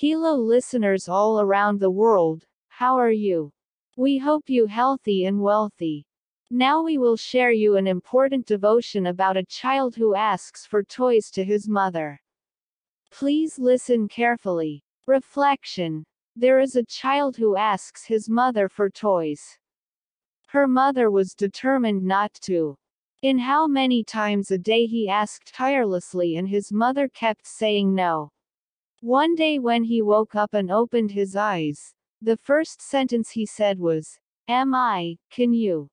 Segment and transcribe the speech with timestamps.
[0.00, 3.50] Hello listeners all around the world, how are you?
[3.96, 6.06] We hope you healthy and wealthy.
[6.52, 11.32] Now we will share you an important devotion about a child who asks for toys
[11.32, 12.20] to his mother.
[13.10, 14.84] Please listen carefully.
[15.08, 16.04] Reflection.
[16.36, 19.58] There is a child who asks his mother for toys.
[20.46, 22.76] Her mother was determined not to.
[23.22, 28.30] In how many times a day he asked tirelessly and his mother kept saying no.
[29.00, 33.78] One day when he woke up and opened his eyes, the first sentence he said
[33.78, 34.18] was,
[34.48, 35.88] Am I, can you?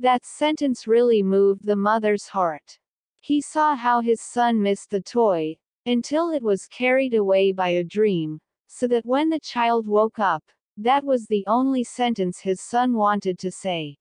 [0.00, 2.80] That sentence really moved the mother's heart.
[3.20, 7.84] He saw how his son missed the toy, until it was carried away by a
[7.84, 10.42] dream, so that when the child woke up,
[10.76, 13.96] that was the only sentence his son wanted to say.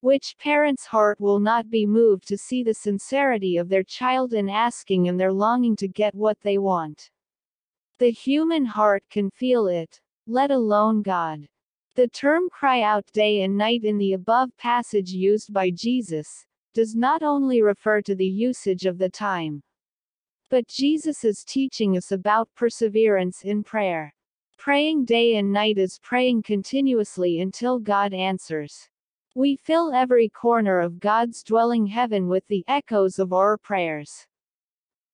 [0.00, 4.48] Which parent's heart will not be moved to see the sincerity of their child in
[4.48, 7.10] asking and their longing to get what they want?
[7.98, 11.48] The human heart can feel it, let alone God.
[11.94, 16.44] The term cry out day and night in the above passage used by Jesus
[16.74, 19.62] does not only refer to the usage of the time,
[20.50, 24.12] but Jesus is teaching us about perseverance in prayer.
[24.58, 28.90] Praying day and night is praying continuously until God answers.
[29.34, 34.26] We fill every corner of God's dwelling heaven with the echoes of our prayers.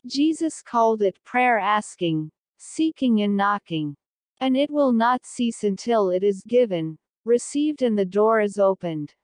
[0.04, 3.96] Jesus called it prayer asking, seeking and knocking.
[4.40, 9.14] And it will not cease until it is given, received and the door is opened.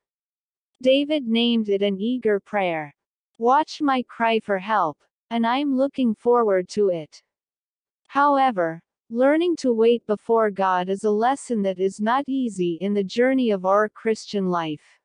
[0.83, 2.95] David named it an eager prayer.
[3.39, 4.99] Watch my cry for help,
[5.31, 7.23] and I'm looking forward to it.
[8.09, 13.03] However, Learning to wait before God is a lesson that is not easy in the
[13.03, 15.01] journey of our Christian life.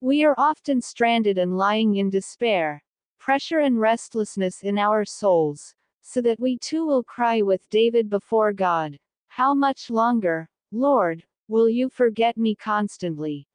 [0.00, 2.82] We are often stranded and lying in despair,
[3.20, 8.52] pressure and restlessness in our souls, so that we too will cry with David before
[8.52, 13.46] God, How much longer, Lord, will you forget me constantly?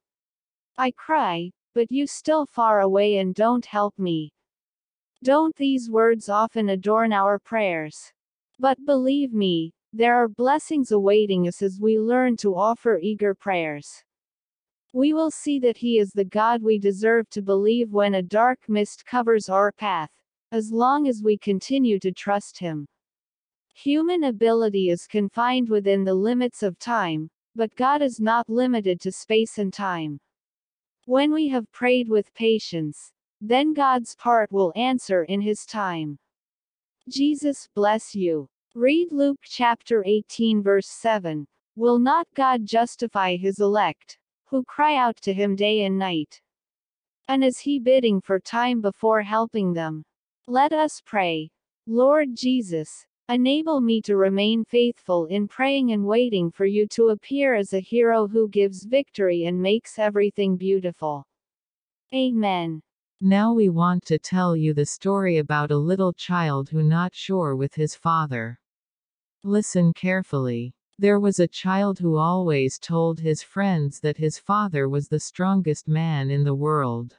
[0.77, 4.33] I cry, but you still far away and don't help me.
[5.23, 8.13] Don't these words often adorn our prayers?
[8.59, 14.03] But believe me, there are blessings awaiting us as we learn to offer eager prayers.
[14.93, 18.59] We will see that He is the God we deserve to believe when a dark
[18.67, 20.11] mist covers our path,
[20.51, 22.87] as long as we continue to trust Him.
[23.73, 29.11] Human ability is confined within the limits of time, but God is not limited to
[29.11, 30.19] space and time.
[31.05, 36.17] When we have prayed with patience, then God's part will answer in His time.
[37.09, 38.49] Jesus bless you.
[38.75, 41.47] Read Luke chapter 18 verse 7.
[41.77, 46.41] Will not God justify his elect, who cry out to him day and night?
[47.27, 50.03] And is he bidding for time before helping them?
[50.49, 51.51] Let us pray.
[51.87, 57.53] Lord Jesus, enable me to remain faithful in praying and waiting for you to appear
[57.53, 61.25] as a hero who gives victory and makes everything beautiful.
[62.13, 62.81] Amen.
[63.19, 67.57] Now we want to tell you the story about a little child who not sure
[67.57, 68.57] with his father.
[69.43, 70.73] Listen carefully.
[70.97, 75.89] There was a child who always told his friends that his father was the strongest
[75.89, 77.17] man in the world.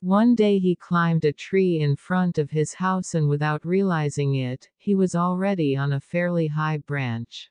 [0.00, 4.70] One day he climbed a tree in front of his house and without realizing it,
[4.76, 7.50] he was already on a fairly high branch.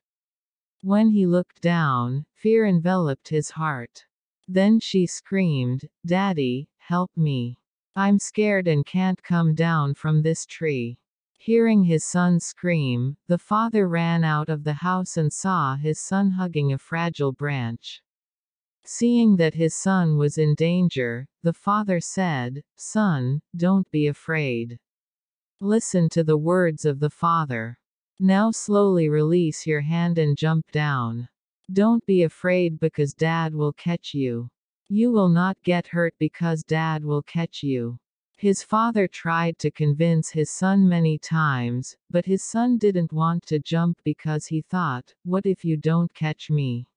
[0.82, 4.06] When he looked down, fear enveloped his heart.
[4.48, 7.60] Then she screamed, Daddy, help me.
[7.98, 11.00] I'm scared and can't come down from this tree.
[11.38, 16.32] Hearing his son scream, the father ran out of the house and saw his son
[16.32, 18.02] hugging a fragile branch.
[18.90, 24.80] Seeing that his son was in danger, the father said, Son, don't be afraid.
[25.60, 27.78] Listen to the words of the father.
[28.18, 31.28] Now slowly release your hand and jump down.
[31.74, 34.48] Don't be afraid because dad will catch you.
[34.88, 38.00] You will not get hurt because dad will catch you.
[38.38, 43.60] His father tried to convince his son many times, but his son didn't want to
[43.60, 46.88] jump because he thought, What if you don't catch me?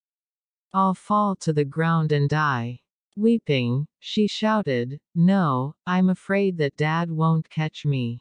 [0.72, 2.80] I'll fall to the ground and die.
[3.16, 8.20] Weeping, she shouted, No, I'm afraid that dad won't catch me.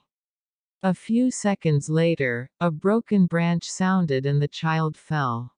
[0.81, 5.53] A few seconds later, a broken branch sounded and the child fell.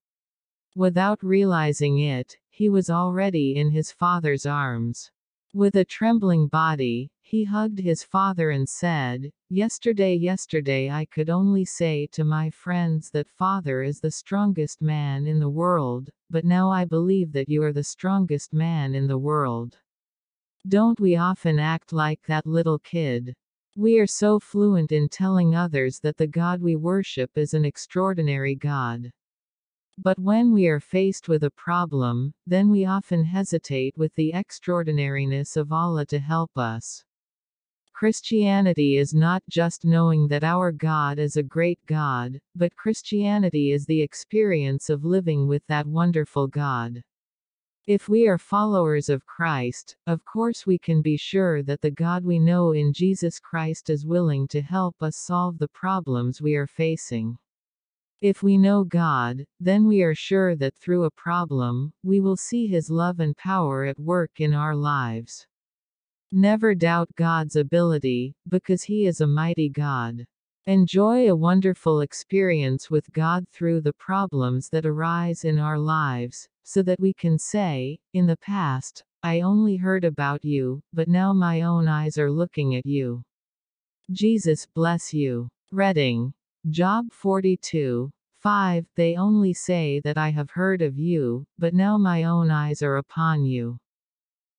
[0.75, 5.11] Without realizing it, he was already in his father's arms.
[5.53, 11.65] With a trembling body, he hugged his father and said, Yesterday, yesterday, I could only
[11.65, 16.71] say to my friends that father is the strongest man in the world, but now
[16.71, 19.77] I believe that you are the strongest man in the world.
[20.69, 23.35] Don't we often act like that little kid?
[23.75, 28.55] We are so fluent in telling others that the God we worship is an extraordinary
[28.55, 29.11] God.
[30.03, 35.55] But when we are faced with a problem, then we often hesitate with the extraordinariness
[35.55, 37.03] of Allah to help us.
[37.93, 43.85] Christianity is not just knowing that our God is a great God, but Christianity is
[43.85, 47.03] the experience of living with that wonderful God.
[47.85, 52.25] If we are followers of Christ, of course we can be sure that the God
[52.25, 56.65] we know in Jesus Christ is willing to help us solve the problems we are
[56.65, 57.37] facing.
[58.21, 62.67] If we know God, then we are sure that through a problem, we will see
[62.67, 65.47] His love and power at work in our lives.
[66.31, 70.23] Never doubt God's ability, because He is a mighty God.
[70.67, 76.83] Enjoy a wonderful experience with God through the problems that arise in our lives, so
[76.83, 81.61] that we can say, In the past, I only heard about you, but now my
[81.61, 83.23] own eyes are looking at you.
[84.11, 85.49] Jesus bless you.
[85.71, 86.35] Reading.
[86.69, 88.11] Job 42.
[88.41, 88.85] 5.
[88.95, 92.97] They only say that I have heard of you, but now my own eyes are
[92.97, 93.77] upon you.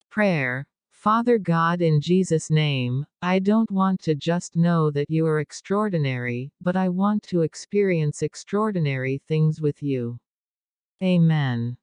[0.08, 0.66] Prayer.
[0.90, 6.52] Father God in Jesus' name, I don't want to just know that you are extraordinary,
[6.60, 10.18] but I want to experience extraordinary things with you.
[11.02, 11.76] Amen.